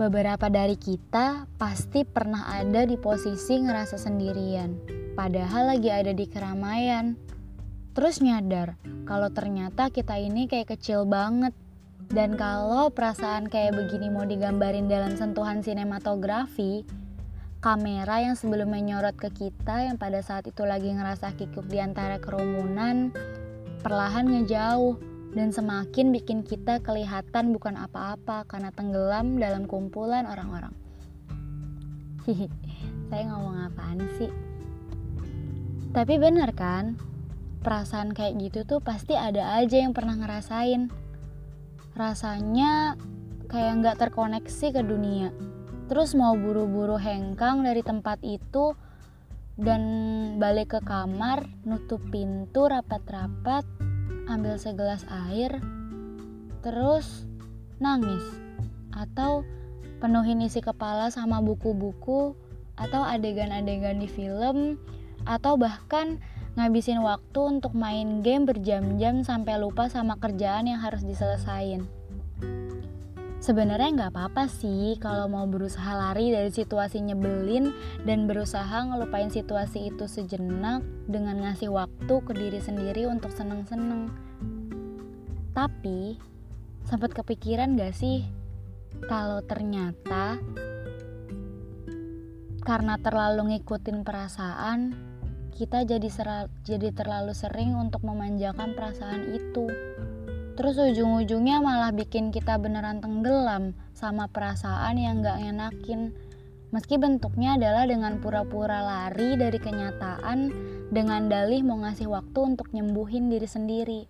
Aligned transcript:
Beberapa 0.00 0.48
dari 0.48 0.80
kita 0.80 1.44
pasti 1.60 2.08
pernah 2.08 2.48
ada 2.48 2.88
di 2.88 2.96
posisi 2.96 3.60
ngerasa 3.60 4.00
sendirian, 4.00 4.80
padahal 5.12 5.76
lagi 5.76 5.92
ada 5.92 6.16
di 6.16 6.24
keramaian. 6.24 7.20
Terus 7.92 8.24
nyadar 8.24 8.80
kalau 9.04 9.28
ternyata 9.28 9.92
kita 9.92 10.16
ini 10.16 10.48
kayak 10.48 10.72
kecil 10.72 11.04
banget. 11.04 11.52
Dan 12.08 12.40
kalau 12.40 12.88
perasaan 12.88 13.52
kayak 13.52 13.76
begini 13.76 14.08
mau 14.08 14.24
digambarin 14.24 14.88
dalam 14.88 15.20
sentuhan 15.20 15.60
sinematografi, 15.60 16.88
kamera 17.60 18.24
yang 18.24 18.40
sebelumnya 18.40 18.80
nyorot 18.80 19.20
ke 19.20 19.28
kita 19.28 19.84
yang 19.84 20.00
pada 20.00 20.24
saat 20.24 20.48
itu 20.48 20.64
lagi 20.64 20.96
ngerasa 20.96 21.36
kikuk 21.36 21.68
di 21.68 21.76
antara 21.76 22.16
kerumunan, 22.16 23.12
perlahan 23.84 24.32
ngejauh 24.32 25.09
dan 25.30 25.54
semakin 25.54 26.10
bikin 26.10 26.42
kita 26.42 26.82
kelihatan 26.82 27.54
bukan 27.54 27.78
apa-apa 27.78 28.42
karena 28.50 28.74
tenggelam 28.74 29.38
dalam 29.38 29.70
kumpulan 29.70 30.26
orang-orang. 30.26 30.74
Hihi, 32.26 32.50
saya 33.06 33.22
ngomong 33.30 33.56
apaan 33.70 34.02
sih? 34.18 34.30
Tapi 35.90 36.14
bener 36.18 36.50
kan, 36.54 36.98
perasaan 37.62 38.14
kayak 38.14 38.38
gitu 38.42 38.66
tuh 38.66 38.80
pasti 38.82 39.14
ada 39.14 39.58
aja 39.58 39.82
yang 39.82 39.94
pernah 39.94 40.18
ngerasain. 40.18 40.90
Rasanya 41.94 42.94
kayak 43.50 43.72
nggak 43.82 43.98
terkoneksi 43.98 44.66
ke 44.70 44.82
dunia. 44.82 45.34
Terus 45.90 46.14
mau 46.14 46.38
buru-buru 46.38 46.94
hengkang 46.94 47.66
dari 47.66 47.82
tempat 47.82 48.22
itu 48.22 48.78
dan 49.58 49.82
balik 50.38 50.78
ke 50.78 50.80
kamar, 50.86 51.50
nutup 51.66 51.98
pintu 52.14 52.70
rapat-rapat, 52.70 53.66
ambil 54.30 54.54
segelas 54.56 55.02
air, 55.28 55.58
terus 56.62 57.26
nangis, 57.82 58.22
atau 58.94 59.42
penuhin 59.98 60.46
isi 60.46 60.62
kepala 60.62 61.10
sama 61.10 61.42
buku-buku, 61.42 62.38
atau 62.78 63.02
adegan-adegan 63.04 64.00
di 64.00 64.08
film, 64.08 64.80
atau 65.28 65.58
bahkan 65.60 66.22
ngabisin 66.56 67.04
waktu 67.04 67.40
untuk 67.60 67.76
main 67.76 68.24
game 68.24 68.48
berjam-jam 68.48 69.20
sampai 69.26 69.60
lupa 69.60 69.90
sama 69.92 70.16
kerjaan 70.16 70.70
yang 70.70 70.80
harus 70.80 71.04
diselesain. 71.04 71.99
Sebenarnya 73.40 73.88
nggak 73.96 74.12
apa-apa 74.12 74.52
sih 74.52 75.00
kalau 75.00 75.24
mau 75.24 75.48
berusaha 75.48 75.96
lari 75.96 76.28
dari 76.28 76.52
situasi 76.52 77.00
nyebelin 77.00 77.72
dan 78.04 78.28
berusaha 78.28 78.84
ngelupain 78.84 79.32
situasi 79.32 79.88
itu 79.88 80.04
sejenak 80.04 80.84
dengan 81.08 81.40
ngasih 81.40 81.72
waktu 81.72 82.14
ke 82.20 82.32
diri 82.36 82.60
sendiri 82.60 83.08
untuk 83.08 83.32
seneng-seneng. 83.32 84.12
Tapi, 85.56 86.20
sempat 86.84 87.16
kepikiran 87.16 87.80
gak 87.80 87.96
sih 87.96 88.28
kalau 89.08 89.40
ternyata 89.40 90.36
karena 92.60 93.00
terlalu 93.00 93.56
ngikutin 93.56 94.04
perasaan, 94.04 94.92
kita 95.56 95.88
jadi 95.88 96.08
jadi 96.60 96.92
terlalu 96.92 97.32
sering 97.32 97.72
untuk 97.72 98.04
memanjakan 98.04 98.76
perasaan 98.76 99.32
itu. 99.32 99.64
Terus 100.58 100.76
ujung-ujungnya 100.76 101.62
malah 101.62 101.94
bikin 101.94 102.34
kita 102.34 102.58
beneran 102.58 102.98
tenggelam 102.98 103.76
sama 103.94 104.26
perasaan 104.26 104.98
yang 104.98 105.22
gak 105.22 105.38
enakin. 105.40 106.10
Meski 106.70 106.98
bentuknya 107.02 107.58
adalah 107.58 107.86
dengan 107.86 108.22
pura-pura 108.22 108.78
lari 108.82 109.34
dari 109.34 109.58
kenyataan 109.58 110.38
dengan 110.94 111.26
dalih 111.26 111.66
mau 111.66 111.82
ngasih 111.82 112.06
waktu 112.06 112.38
untuk 112.54 112.70
nyembuhin 112.70 113.26
diri 113.26 113.48
sendiri. 113.50 114.02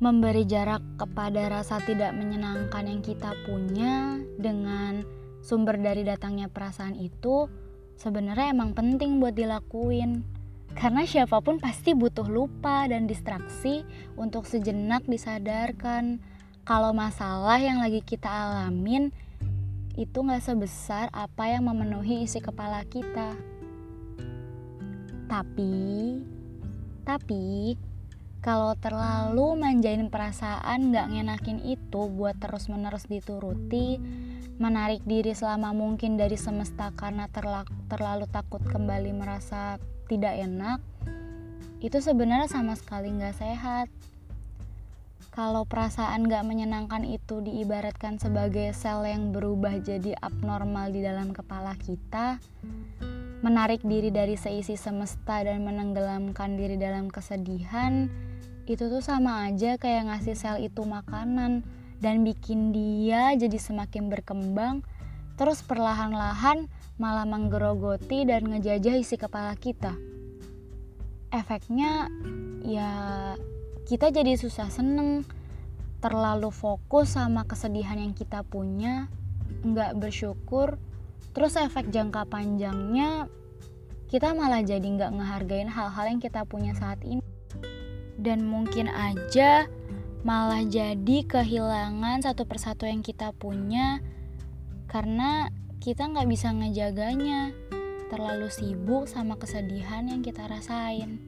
Memberi 0.00 0.48
jarak 0.48 0.80
kepada 0.96 1.52
rasa 1.52 1.78
tidak 1.84 2.16
menyenangkan 2.16 2.88
yang 2.88 3.04
kita 3.04 3.36
punya 3.44 4.16
dengan 4.40 5.04
sumber 5.44 5.76
dari 5.76 6.08
datangnya 6.08 6.48
perasaan 6.48 6.96
itu 6.96 7.52
sebenarnya 8.00 8.56
emang 8.56 8.72
penting 8.72 9.20
buat 9.20 9.36
dilakuin 9.36 10.39
karena 10.78 11.02
siapa 11.04 11.42
pun 11.42 11.58
pasti 11.58 11.92
butuh 11.92 12.26
lupa 12.30 12.86
dan 12.86 13.10
distraksi 13.10 13.82
untuk 14.14 14.46
sejenak 14.46 15.02
disadarkan 15.04 16.22
kalau 16.62 16.94
masalah 16.94 17.58
yang 17.58 17.82
lagi 17.82 18.04
kita 18.04 18.30
alamin 18.30 19.10
itu 19.98 20.22
gak 20.22 20.40
sebesar 20.40 21.10
apa 21.10 21.50
yang 21.50 21.66
memenuhi 21.66 22.22
isi 22.24 22.38
kepala 22.38 22.86
kita. 22.86 23.34
Tapi, 25.26 26.16
tapi 27.06 27.74
kalau 28.40 28.74
terlalu 28.78 29.58
manjain 29.58 30.08
perasaan 30.08 30.94
gak 30.94 31.10
ngenakin 31.10 31.60
itu 31.66 32.08
buat 32.08 32.38
terus-menerus 32.38 33.10
dituruti, 33.10 34.00
menarik 34.56 35.04
diri 35.04 35.34
selama 35.36 35.76
mungkin 35.76 36.16
dari 36.16 36.40
semesta 36.40 36.94
karena 36.96 37.28
terlalu 37.88 38.24
takut 38.30 38.62
kembali 38.64 39.12
merasa 39.12 39.76
tidak 40.10 40.34
enak 40.34 40.82
itu 41.80 41.96
sebenarnya 42.02 42.50
sama 42.50 42.76
sekali 42.76 43.08
nggak 43.14 43.36
sehat. 43.40 43.88
Kalau 45.30 45.62
perasaan 45.62 46.26
gak 46.26 46.42
menyenangkan 46.42 47.06
itu 47.06 47.38
diibaratkan 47.38 48.18
sebagai 48.18 48.74
sel 48.74 49.06
yang 49.06 49.30
berubah 49.30 49.78
jadi 49.78 50.18
abnormal 50.18 50.90
di 50.90 51.06
dalam 51.06 51.30
kepala 51.30 51.78
kita, 51.78 52.42
menarik 53.40 53.78
diri 53.86 54.10
dari 54.10 54.34
seisi 54.34 54.74
semesta 54.74 55.40
dan 55.46 55.62
menenggelamkan 55.62 56.58
diri 56.58 56.74
dalam 56.74 57.06
kesedihan, 57.06 58.10
itu 58.66 58.90
tuh 58.90 59.00
sama 59.00 59.46
aja 59.46 59.78
kayak 59.78 60.10
ngasih 60.10 60.34
sel 60.34 60.58
itu 60.58 60.82
makanan 60.82 61.62
dan 62.02 62.26
bikin 62.26 62.74
dia 62.74 63.30
jadi 63.38 63.56
semakin 63.56 64.10
berkembang, 64.10 64.82
terus 65.40 65.64
perlahan-lahan 65.64 66.68
malah 67.00 67.24
menggerogoti 67.24 68.28
dan 68.28 68.44
ngejajah 68.44 69.00
isi 69.00 69.16
kepala 69.16 69.56
kita. 69.56 69.96
Efeknya 71.32 72.12
ya 72.60 72.92
kita 73.88 74.12
jadi 74.12 74.36
susah 74.36 74.68
seneng, 74.68 75.24
terlalu 76.04 76.52
fokus 76.52 77.16
sama 77.16 77.48
kesedihan 77.48 77.96
yang 77.96 78.12
kita 78.12 78.44
punya, 78.44 79.08
nggak 79.64 79.96
bersyukur, 79.96 80.76
terus 81.32 81.56
efek 81.56 81.88
jangka 81.88 82.28
panjangnya 82.28 83.32
kita 84.12 84.36
malah 84.36 84.60
jadi 84.60 84.84
nggak 84.84 85.16
ngehargain 85.16 85.72
hal-hal 85.72 86.04
yang 86.04 86.20
kita 86.20 86.44
punya 86.44 86.76
saat 86.76 87.00
ini. 87.00 87.24
Dan 88.20 88.44
mungkin 88.44 88.92
aja 88.92 89.64
malah 90.20 90.60
jadi 90.68 91.24
kehilangan 91.24 92.28
satu 92.28 92.44
persatu 92.44 92.84
yang 92.84 93.00
kita 93.00 93.32
punya 93.32 94.04
karena 94.90 95.54
kita 95.78 96.10
nggak 96.10 96.26
bisa 96.26 96.50
ngejaganya, 96.50 97.54
terlalu 98.10 98.50
sibuk 98.50 99.06
sama 99.06 99.38
kesedihan 99.38 100.10
yang 100.10 100.18
kita 100.18 100.50
rasain. 100.50 101.22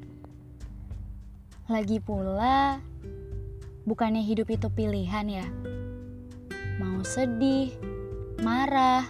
Lagi 1.71 2.03
pula, 2.03 2.83
bukannya 3.87 4.19
hidup 4.27 4.51
itu 4.51 4.67
pilihan 4.67 5.27
ya? 5.31 5.47
Mau 6.83 7.07
sedih, 7.07 7.71
marah, 8.43 9.07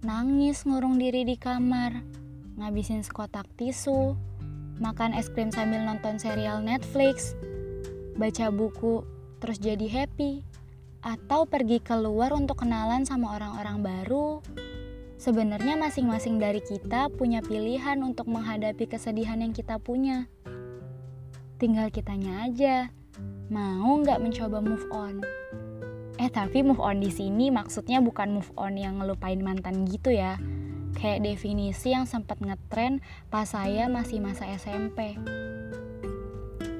nangis 0.00 0.64
ngurung 0.64 0.96
diri 0.96 1.28
di 1.28 1.36
kamar, 1.36 2.00
ngabisin 2.56 3.04
sekotak 3.04 3.44
tisu, 3.60 4.16
makan 4.80 5.12
es 5.12 5.28
krim 5.28 5.52
sambil 5.52 5.84
nonton 5.84 6.16
serial 6.16 6.64
Netflix, 6.64 7.36
baca 8.16 8.48
buku, 8.48 9.04
terus 9.44 9.60
jadi 9.60 9.84
happy 9.84 10.40
atau 11.04 11.44
pergi 11.44 11.84
keluar 11.84 12.32
untuk 12.32 12.64
kenalan 12.64 13.04
sama 13.04 13.36
orang-orang 13.36 13.84
baru. 13.84 14.40
Sebenarnya 15.20 15.76
masing-masing 15.76 16.40
dari 16.40 16.64
kita 16.64 17.12
punya 17.12 17.44
pilihan 17.44 18.00
untuk 18.00 18.24
menghadapi 18.32 18.88
kesedihan 18.88 19.36
yang 19.44 19.52
kita 19.52 19.76
punya. 19.76 20.32
Tinggal 21.60 21.92
kitanya 21.92 22.48
aja, 22.48 22.88
mau 23.52 24.00
nggak 24.00 24.16
mencoba 24.16 24.64
move 24.64 24.88
on. 24.90 25.20
Eh 26.16 26.32
tapi 26.32 26.64
move 26.64 26.80
on 26.80 27.04
di 27.04 27.12
sini 27.12 27.52
maksudnya 27.52 28.00
bukan 28.00 28.40
move 28.40 28.50
on 28.56 28.80
yang 28.80 28.96
ngelupain 29.04 29.44
mantan 29.44 29.84
gitu 29.84 30.08
ya. 30.08 30.40
Kayak 30.96 31.26
definisi 31.26 31.92
yang 31.92 32.08
sempat 32.08 32.40
ngetren 32.40 33.04
pas 33.28 33.44
saya 33.44 33.92
masih 33.92 34.24
masa 34.24 34.48
SMP. 34.56 35.20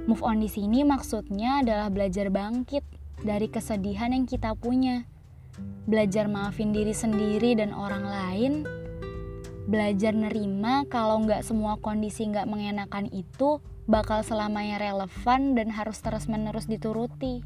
Move 0.08 0.24
on 0.24 0.40
di 0.40 0.48
sini 0.48 0.80
maksudnya 0.84 1.64
adalah 1.64 1.88
belajar 1.88 2.28
bangkit 2.28 3.03
dari 3.24 3.48
kesedihan 3.48 4.12
yang 4.12 4.28
kita 4.28 4.52
punya. 4.54 5.08
Belajar 5.88 6.28
maafin 6.28 6.76
diri 6.76 6.92
sendiri 6.92 7.56
dan 7.56 7.72
orang 7.72 8.04
lain. 8.04 8.52
Belajar 9.64 10.12
nerima 10.12 10.84
kalau 10.92 11.24
nggak 11.24 11.40
semua 11.40 11.80
kondisi 11.80 12.28
nggak 12.28 12.44
mengenakan 12.44 13.08
itu 13.08 13.64
bakal 13.88 14.20
selamanya 14.20 14.76
relevan 14.76 15.56
dan 15.56 15.72
harus 15.72 16.04
terus-menerus 16.04 16.68
dituruti. 16.68 17.40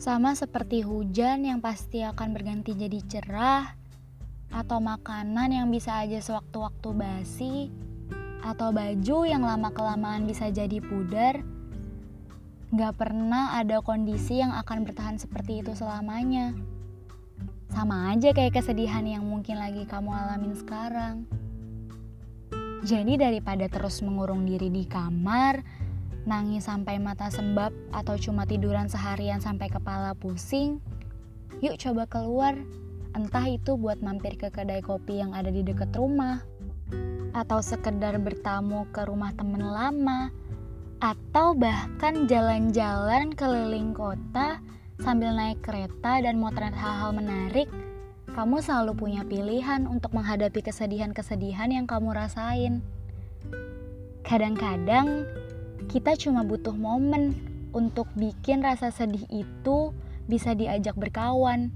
Sama 0.00 0.32
seperti 0.32 0.80
hujan 0.80 1.44
yang 1.44 1.60
pasti 1.60 2.00
akan 2.00 2.32
berganti 2.32 2.72
jadi 2.72 3.00
cerah, 3.04 3.76
atau 4.48 4.80
makanan 4.80 5.52
yang 5.52 5.68
bisa 5.68 6.00
aja 6.00 6.24
sewaktu-waktu 6.24 6.88
basi, 6.96 7.68
atau 8.40 8.72
baju 8.72 9.18
yang 9.28 9.44
lama-kelamaan 9.44 10.24
bisa 10.24 10.48
jadi 10.48 10.80
pudar, 10.80 11.44
Gak 12.70 13.02
pernah 13.02 13.58
ada 13.58 13.82
kondisi 13.82 14.38
yang 14.38 14.54
akan 14.54 14.86
bertahan 14.86 15.18
seperti 15.18 15.58
itu 15.58 15.74
selamanya. 15.74 16.54
Sama 17.66 18.14
aja 18.14 18.30
kayak 18.30 18.62
kesedihan 18.62 19.02
yang 19.02 19.26
mungkin 19.26 19.58
lagi 19.58 19.82
kamu 19.90 20.06
alamin 20.06 20.54
sekarang. 20.54 21.26
Jadi 22.86 23.18
daripada 23.18 23.66
terus 23.66 23.98
mengurung 24.06 24.46
diri 24.46 24.70
di 24.70 24.86
kamar, 24.86 25.66
nangis 26.30 26.70
sampai 26.70 27.02
mata 27.02 27.26
sembab 27.26 27.74
atau 27.90 28.14
cuma 28.14 28.46
tiduran 28.46 28.86
seharian 28.86 29.42
sampai 29.42 29.66
kepala 29.66 30.14
pusing, 30.14 30.78
yuk 31.58 31.74
coba 31.74 32.06
keluar. 32.06 32.54
Entah 33.18 33.50
itu 33.50 33.74
buat 33.74 33.98
mampir 33.98 34.38
ke 34.38 34.46
kedai 34.54 34.78
kopi 34.78 35.18
yang 35.18 35.34
ada 35.34 35.50
di 35.50 35.66
dekat 35.66 35.90
rumah, 35.98 36.38
atau 37.34 37.58
sekedar 37.58 38.14
bertamu 38.22 38.86
ke 38.94 39.02
rumah 39.10 39.34
temen 39.34 39.58
lama, 39.58 40.30
atau 41.00 41.56
bahkan 41.56 42.28
jalan-jalan 42.28 43.32
keliling 43.32 43.96
kota 43.96 44.60
sambil 45.00 45.32
naik 45.32 45.64
kereta 45.64 46.20
dan 46.20 46.36
motret 46.36 46.76
hal-hal 46.76 47.16
menarik, 47.16 47.72
kamu 48.36 48.60
selalu 48.60 48.92
punya 48.92 49.24
pilihan 49.24 49.88
untuk 49.88 50.12
menghadapi 50.12 50.60
kesedihan-kesedihan 50.60 51.72
yang 51.72 51.88
kamu 51.88 52.12
rasain. 52.12 52.84
Kadang-kadang 54.20 55.24
kita 55.88 56.14
cuma 56.20 56.44
butuh 56.44 56.76
momen 56.76 57.32
untuk 57.72 58.06
bikin 58.14 58.60
rasa 58.60 58.92
sedih 58.92 59.24
itu 59.32 59.96
bisa 60.28 60.52
diajak 60.52 60.94
berkawan, 61.00 61.72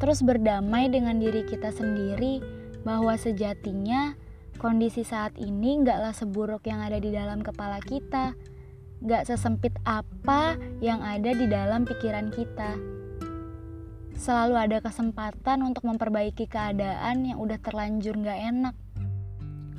terus 0.00 0.24
berdamai 0.24 0.88
dengan 0.88 1.20
diri 1.20 1.44
kita 1.44 1.68
sendiri 1.68 2.40
bahwa 2.82 3.12
sejatinya 3.20 4.16
kondisi 4.56 5.04
saat 5.04 5.36
ini 5.36 5.84
gaklah 5.84 6.16
seburuk 6.16 6.64
yang 6.64 6.80
ada 6.80 6.96
di 6.96 7.12
dalam 7.12 7.44
kepala 7.44 7.78
kita, 7.84 8.32
gak 9.02 9.26
sesempit 9.26 9.74
apa 9.82 10.54
yang 10.78 11.02
ada 11.02 11.34
di 11.34 11.46
dalam 11.50 11.82
pikiran 11.88 12.30
kita. 12.30 12.78
Selalu 14.14 14.54
ada 14.54 14.78
kesempatan 14.78 15.66
untuk 15.66 15.82
memperbaiki 15.90 16.46
keadaan 16.46 17.26
yang 17.26 17.38
udah 17.42 17.58
terlanjur 17.58 18.14
gak 18.22 18.38
enak 18.38 18.74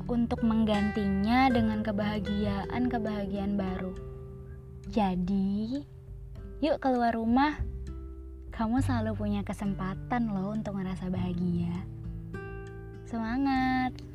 untuk 0.05 0.43
menggantinya 0.45 1.49
dengan 1.49 1.81
kebahagiaan-kebahagiaan 1.81 3.55
baru. 3.57 3.93
Jadi, 4.91 5.81
yuk 6.61 6.77
keluar 6.77 7.15
rumah. 7.15 7.57
Kamu 8.53 8.79
selalu 8.79 9.19
punya 9.19 9.41
kesempatan 9.43 10.31
loh 10.31 10.55
untuk 10.55 10.79
merasa 10.79 11.11
bahagia. 11.11 11.83
Semangat! 13.03 14.14